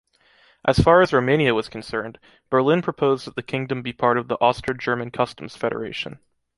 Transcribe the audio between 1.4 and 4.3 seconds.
was concerned, Berlin proposed that the kingdom be part of